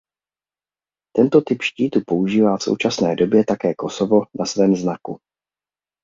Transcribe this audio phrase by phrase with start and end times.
[1.15, 5.17] Tento typ štítu používá v současné době také Kosovo na svém znaku.